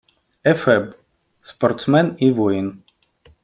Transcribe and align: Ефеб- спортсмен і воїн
Ефеб- 0.45 0.95
спортсмен 1.43 2.15
і 2.17 2.31
воїн 2.31 2.83